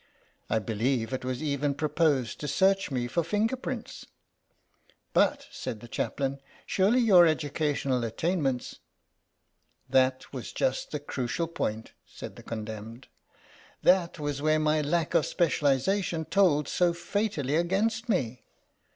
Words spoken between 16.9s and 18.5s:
fatally against me.